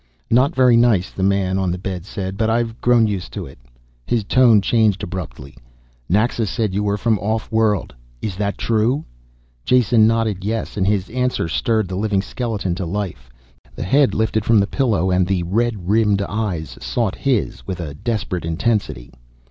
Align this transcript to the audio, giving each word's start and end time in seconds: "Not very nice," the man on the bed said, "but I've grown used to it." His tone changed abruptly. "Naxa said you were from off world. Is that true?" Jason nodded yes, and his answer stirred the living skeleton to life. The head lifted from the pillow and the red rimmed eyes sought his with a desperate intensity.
"Not 0.31 0.55
very 0.55 0.75
nice," 0.75 1.11
the 1.11 1.21
man 1.21 1.59
on 1.59 1.69
the 1.69 1.77
bed 1.77 2.07
said, 2.07 2.35
"but 2.35 2.49
I've 2.49 2.81
grown 2.81 3.05
used 3.05 3.31
to 3.33 3.45
it." 3.45 3.59
His 4.07 4.23
tone 4.23 4.59
changed 4.59 5.03
abruptly. 5.03 5.55
"Naxa 6.09 6.47
said 6.47 6.73
you 6.73 6.81
were 6.81 6.97
from 6.97 7.19
off 7.19 7.51
world. 7.51 7.93
Is 8.19 8.35
that 8.37 8.57
true?" 8.57 9.05
Jason 9.63 10.07
nodded 10.07 10.43
yes, 10.43 10.75
and 10.75 10.87
his 10.87 11.11
answer 11.11 11.47
stirred 11.47 11.87
the 11.87 11.95
living 11.97 12.23
skeleton 12.23 12.73
to 12.73 12.85
life. 12.87 13.29
The 13.75 13.83
head 13.83 14.15
lifted 14.15 14.43
from 14.43 14.59
the 14.59 14.65
pillow 14.65 15.11
and 15.11 15.27
the 15.27 15.43
red 15.43 15.87
rimmed 15.87 16.23
eyes 16.23 16.79
sought 16.81 17.13
his 17.13 17.67
with 17.67 17.79
a 17.79 17.93
desperate 17.93 18.43
intensity. 18.43 19.11